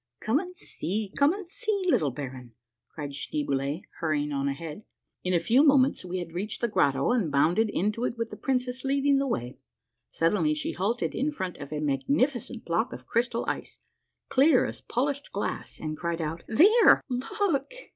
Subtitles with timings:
[0.19, 2.55] "Come and see, come and see, little baron!"
[2.95, 4.83] cried Schnee boule, hurrying on ahead.
[5.23, 8.35] In a few moments we had reached the grotto and bounded into it with the
[8.35, 9.59] Princess leading the way.
[10.07, 13.77] Suddenly she halted in front of a magnificent block of crystal ice,
[14.27, 17.71] clear as polished glass, and cried out, —"There, look